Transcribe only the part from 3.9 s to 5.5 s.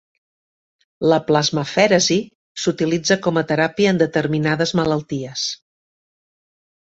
en determinades malalties.